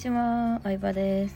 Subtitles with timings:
[0.00, 1.34] ちは、相葉です。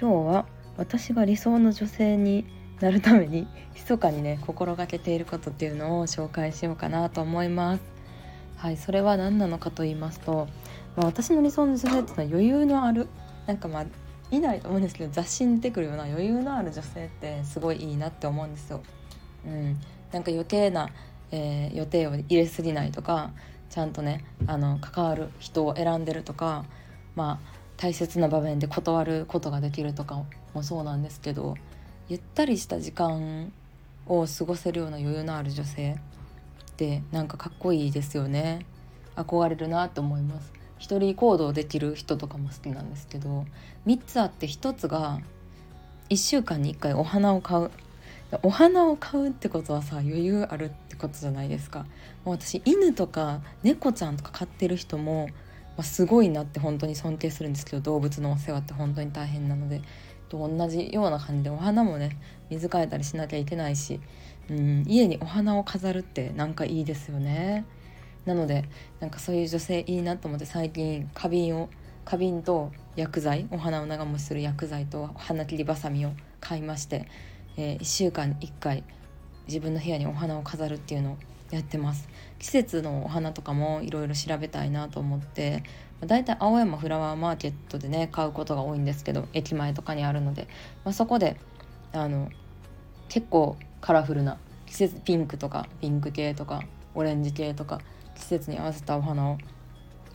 [0.00, 0.46] 今日は
[0.78, 2.46] 私が理想の女性に
[2.80, 3.46] なるために
[3.76, 7.82] 密かにね心がけていることっていうのを紹介しようかなと思います。
[8.56, 10.48] はいそれは何なのかと言いますと、
[10.96, 13.06] まあ、私の理想の女性っていうのは余裕のある
[13.46, 13.84] なんかまあ
[14.30, 18.80] いないと思うんですけど雑誌に出てくるような余裕のある女性ってすごいいいなって思うんですよ。
[19.46, 19.78] うん
[20.10, 20.88] なんか余計な、
[21.32, 23.32] えー、予定を入れすぎないとか
[23.68, 26.64] ちゃんとねあの関わる人を選んでるとか
[27.14, 30.22] まあ大切な場面で断ることができるとか
[30.54, 31.56] もそうなんですけど
[32.08, 33.52] ゆったりした時間
[34.06, 38.66] を過ごせるような余裕のある女性ってなんかかっこいいですよね。
[39.16, 40.52] 憧れるなと思います。
[40.78, 43.46] 一人行動できる人とかも好きなんですけど
[43.86, 45.20] 3つあって1つが
[46.10, 47.70] 1週間に1回お花を買う。
[48.42, 51.86] お花を買うってことはさ余裕あるってことじゃないですか。
[52.24, 55.28] もう私犬とか猫ちゃんとか飼ってる人も
[55.76, 59.82] まあ、すごいなって本当に尊敬するんですけど動物のお世話って本当に大変なので
[60.28, 62.16] と同じような感じでお花もね
[62.50, 64.00] 水替えたりしなきゃいけないし、
[64.50, 67.64] うん、家にお花を飾るってなんかいいですよね。
[68.24, 68.64] なので
[68.98, 71.68] なんかそういう女性いいなと思って最近花瓶を
[72.04, 77.08] 花瓶と薬剤お花を長持ちする薬剤と花切りばさみを買いまして、
[77.56, 78.82] えー、1週間に1回
[79.46, 81.16] 自分の部屋にお花を飾るっていうのを
[81.50, 82.08] やってます。
[82.38, 85.62] 季節のお花とかもいろいろ調べたいなと思って
[86.04, 90.48] だいたい青山フラワーマーケットでね買うことが多いんですけど駅前とかにあるので、
[90.84, 91.38] まあ、そこで
[91.92, 92.28] あの
[93.08, 96.62] 結構カラフルな季節ピンクとかピンク系とか
[96.94, 97.80] オレンジ系とか
[98.14, 99.38] 季節に合わせたお花を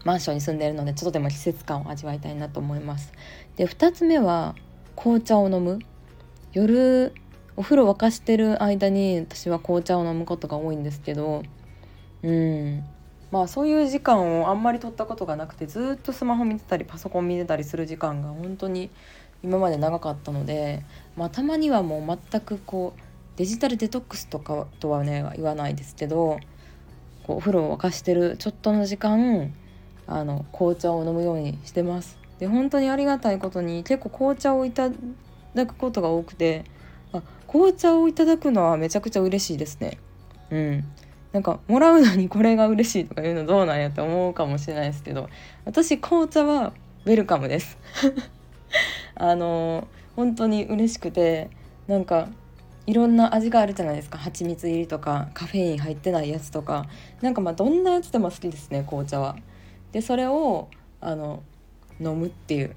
[0.03, 3.13] マンションに住んでいるのでちょっとでも季節感を味わいたいなと思います。
[3.55, 4.55] で2つ目は
[4.95, 5.79] 紅茶を飲む。
[6.53, 7.13] 夜
[7.55, 11.43] お風呂沸かしてる間に私は紅茶を飲むことが多いんですけど
[12.23, 12.83] うん
[13.31, 18.89] まあそういう時間をあんまり取ったことがなくてずっとスマホ見てたりパソコン見てたりする時間が本当に
[19.43, 20.83] 今まで長かったので、
[21.15, 23.01] まあ、たまにはもう全くこう
[23.37, 26.39] デジタルデトックスとかとはね言わないですけど
[27.23, 29.53] こうお風呂を沸かしてるちょっとの時間
[30.07, 32.19] あの紅茶を飲むようにしてます。
[32.39, 34.89] で本当にありがたいことに結構紅茶をいた
[35.53, 36.65] だくことが多くて
[37.51, 39.97] 紅茶をいただくのはめちゃくちゃ嬉しいですね。
[40.51, 40.85] うん、
[41.33, 45.29] なんかもらうのにこれが嬉しいとかいうのどうなんやって思うかもしれないですけど
[45.65, 46.71] 私紅茶は
[47.03, 47.77] ウェルカムです。
[49.15, 51.49] あの本当に嬉しくて
[51.87, 52.29] なんか
[52.87, 54.17] いろんな味があるじゃないですか。
[54.17, 56.85] 蜂蜜入りとかカフェイン入ってないやつとか。
[57.21, 59.35] なんかまあどんなやつでも好きですね紅茶は。
[59.91, 60.69] でそれを
[61.01, 61.43] あの
[61.99, 62.75] 飲むっていう。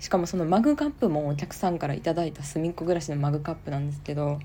[0.00, 4.40] しかもそのマグカップもお客さんから頂いた隅っこ暮らしのマグカップなんですけど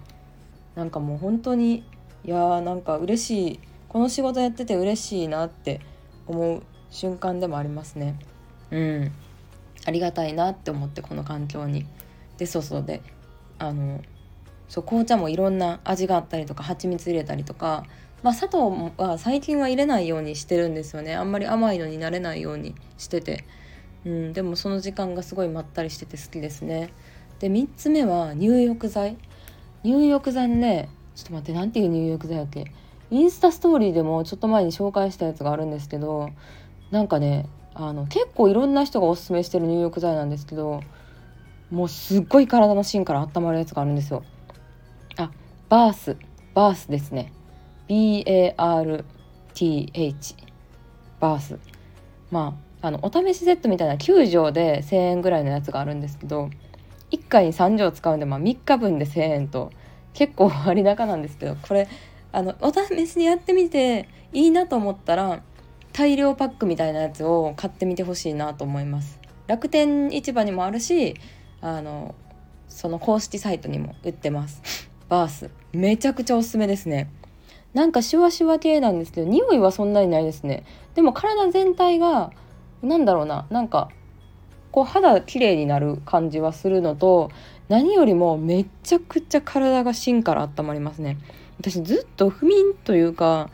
[0.75, 1.85] なんかもう本当に
[2.25, 5.79] いやーなんか嬉しいこの仕事やってて嬉しいなって
[6.27, 8.19] 思う瞬間でもありますね。
[8.69, 9.11] うん。
[9.85, 11.85] ありがたいなって思ってこの環境に。
[12.37, 12.83] でそうそう。
[12.83, 13.01] で
[13.57, 14.01] あの
[14.67, 17.85] そう紅茶もいろんな味があったりとか蜂蜜入れたりとか
[18.23, 21.15] まあ砂糖は最近は入れないようにしてるんですよね。
[21.15, 23.45] あんまり甘いのになれないようにしてて。
[24.05, 26.91] うんでもその時間がすごいまったりしてて好きですね。
[27.39, 29.17] で3つ目は入浴剤。
[29.83, 32.71] 入浴剤ねちょっと待って何ていう入浴剤やっけ？
[33.11, 36.29] インスタストーリーでもちょっと前に紹介したやつがあるんですけど
[36.91, 40.81] なんかねあの結構いろんな人がおすすめしてる入浴剤なんですけど
[41.69, 44.23] もうすっごい体の芯から温まるやつがあるんですよ。
[45.17, 45.29] あ
[45.69, 46.17] バース。
[46.53, 47.31] バースですね。
[47.87, 49.05] BARTH
[51.19, 51.59] バース。
[52.31, 56.51] まああのお試しセットみたいな9錠で1,000円ぐらいのやつがあるんですけど
[57.09, 59.71] 1回に3錠使うんで、まあ、3日分で1,000円と
[60.13, 61.87] 結構割高なんですけどこれ
[62.31, 65.41] あのお試しにやってみていいなと思ったら
[65.93, 69.19] 大量パックみたいなやつを買ってみてほしいなと思います。
[69.47, 71.15] 楽天市場にもあるし
[71.61, 72.13] あの
[72.67, 74.61] その公式サイトにも売ってます。
[75.09, 75.49] バース。
[75.73, 77.09] めちゃくちゃおすすめですね。
[77.73, 80.65] なんかシュワシュワ系なんですけど匂いはそんなにないですね。
[80.93, 82.31] でも体全体が
[82.85, 83.89] なんだろうななんか
[84.71, 87.31] こう肌綺麗になる感じはするのと
[87.69, 91.17] 何よりもめちゃくちゃ体が芯から温まりますね。
[91.57, 93.49] 私ずっと不眠というか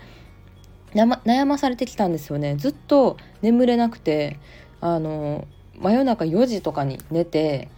[0.94, 2.56] 悩まされてきたんですよね。
[2.56, 4.40] ずっと眠れなくて
[4.82, 5.48] あの
[5.80, 7.70] 真夜中4時とかに寝て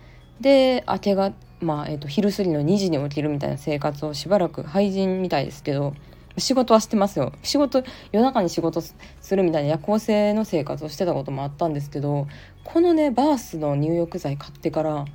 [0.41, 5.93] で明けが、まあえーと、昼過ぎの2時に起きるみたいな生活をしばらく廃人みたいですけど
[6.37, 7.31] 仕事はしてますよ。
[7.43, 8.95] 仕事夜中に仕事す
[9.35, 12.27] るみたいな夜行性の生活をしてたこともあったんですけど
[12.63, 15.05] このねバースの入浴剤買ってから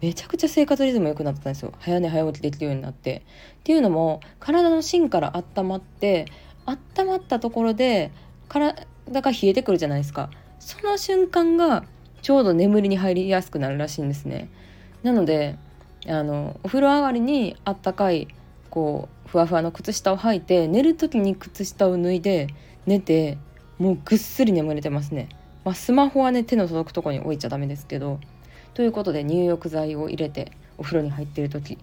[0.00, 1.72] めちゃくちゃ生活リズム良くなったんですよ。
[1.78, 3.22] 早寝早起きできるようになって。
[3.60, 6.26] っていうのも体の芯から温まって
[6.66, 8.12] 温まったところで
[8.48, 10.30] 体が冷えてくるじゃないですか。
[10.60, 11.84] その瞬間が
[12.22, 14.48] ちょうど眠りに入りやすくなるらしいんですね。
[15.02, 15.56] なので
[16.06, 18.28] あのお風呂上がりにあったかい
[18.70, 22.48] こうふわふわの靴下を履いて寝る時に靴下を脱いで
[22.86, 23.38] 寝て
[23.78, 25.28] もうぐっすり眠れてますね、
[25.64, 28.20] まあ、スマホはね手の届くとこに置いちゃダメですけど
[28.74, 31.78] ということで入浴剤を入れてお風呂に入ってる時。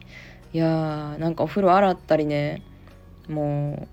[0.53, 2.61] いやーなんかお風呂洗ったりね
[3.27, 3.87] も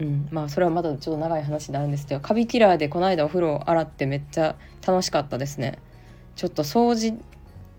[0.00, 4.56] ううんまあそれはまだちょっと長い話になるんですけどカビキラーでこの間お風呂洗ってめっちゃ
[4.86, 5.78] 楽しかったですね。
[6.36, 7.20] ちょっと掃除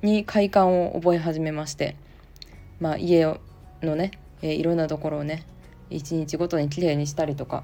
[0.03, 1.97] に快感を覚え始めまして
[2.79, 3.25] まあ家
[3.81, 4.11] のね、
[4.49, 5.45] え、いろんなところをね
[5.89, 7.63] 一日ごとにきれいにしたりとか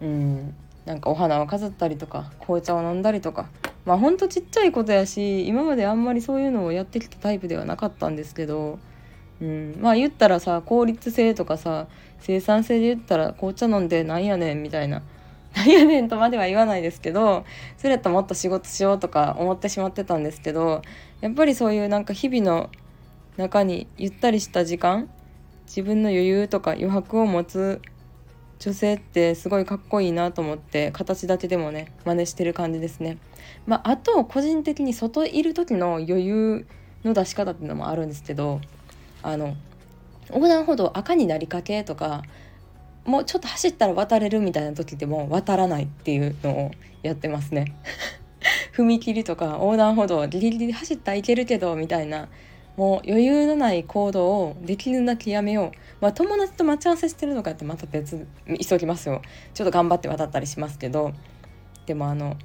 [0.00, 0.54] うん
[0.84, 3.48] なんかお花を飾ったりとか紅茶を飲んだりとか
[3.84, 8.78] まあほんとちっちゃいことやし今まであんまりそういうのをやってきたタイプではなかったんですけど、
[9.40, 11.88] うん、まあ言ったらさ効率性とかさ
[12.20, 15.02] 生産性で言ったら紅茶飲んでなんやねんみたいな
[15.54, 17.44] なんやねんとまでは言わないですけど
[17.76, 20.82] それやったらもっと仕事しようとか思ってしまってたんですけど
[21.20, 22.70] やっぱりそういうなんか日々の
[23.36, 25.08] 中にゆったりした時間
[25.68, 27.80] 自分の余裕とか余白を持つ
[28.58, 33.18] 女性ってすごいかっこいいなと思って形だけでもね真似してる感じですね。
[33.66, 36.66] まあ、あと個人的に外いる時の余裕
[37.04, 38.60] の出し方っていうのもあるんですけど
[39.22, 39.56] あの
[40.30, 42.22] 横断歩道赤になりかけとか
[43.04, 46.70] もうちょっと走ったら渡れるみたいな時でも渡らないっていうのを
[47.02, 47.74] やってますね。
[48.76, 52.28] 踏切とか横断歩道ギリギリ走ったらいけるけどみたいな
[52.78, 55.78] もう余裕のない行動をできるだけやめよう。
[56.00, 59.20] まあ友達と待ち合わせしてるのかってまた別急ぎますよ。
[59.52, 61.12] ちょっと頑張って渡ったりしますけど。
[61.86, 62.36] でもあの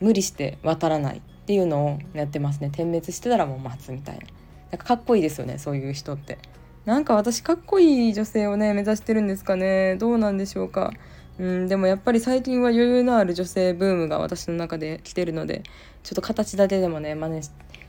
[0.00, 2.70] 無理して渡らないっていうのをやってますね。
[2.70, 4.26] 点滅してたらもう待つみたいな。
[4.70, 6.38] なんかかっこいいですよねそういう人って。
[6.84, 9.96] なんか私かっこいい女性をね目指してるんですかね。
[9.96, 10.92] どうなんでしょうか。
[11.40, 15.64] うんでもやっぱり最近は余裕のある女性ブームが私の中で来てるので
[16.04, 17.42] ちょっと形だけでもね真似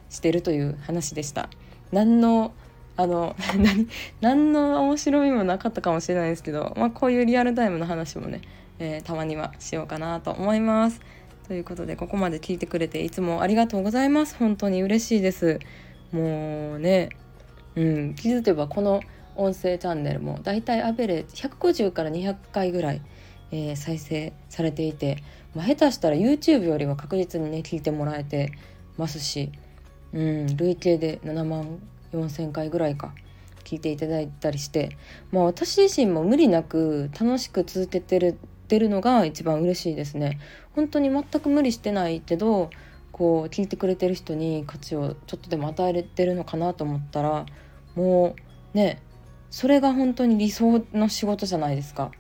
[0.10, 1.50] してるという話でした。
[1.94, 2.54] 何の
[2.96, 3.88] あの 何
[4.22, 8.42] 何の面白みもなかったかもしれないですけど、まあ、こういうリアルタイムの話もね、
[8.80, 11.00] えー、たまにはしようかなと思います。
[11.48, 14.36] ということでここまで聞いてくれていつもありがとうございます。
[14.36, 15.60] 本当に嬉しいです。
[16.12, 17.10] もうね、
[17.76, 19.02] うん、気づけばこの
[19.36, 23.02] 音声チャンネルもだいたいアベレージ150から200回ぐらい、
[23.52, 25.24] えー、再生されていて、
[25.56, 28.52] まあ、下手したら YouTube よりは確実にね聞いてもらえて
[28.98, 29.52] ますし
[30.14, 31.80] うん、累計で7万
[32.12, 33.14] 4,000回ぐらいか
[33.64, 34.98] 聞いていただいたりして、
[35.32, 38.38] まあ、私自身も無理なく楽しく続けてる
[38.68, 40.40] てるのが一番嬉しいですね。
[40.74, 42.70] 本当に全く無理してないけど
[43.12, 47.46] こう聞いてくれてる人に価値をちょっとでも与えれてるのかなと思ったら
[47.96, 48.36] も
[48.74, 49.02] うね
[49.52, 52.12] それが本当に理想の仕事じゃないですか。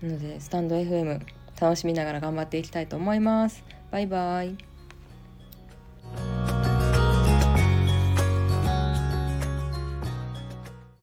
[0.00, 1.20] なのでスタンド FM
[1.60, 3.64] 楽しみながら頑張っていきたいと思います。
[3.90, 4.73] バイバイ。